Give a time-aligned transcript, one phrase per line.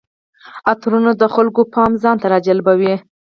[0.71, 2.93] عطرونه د خلکو پام ځان ته راجلبوي.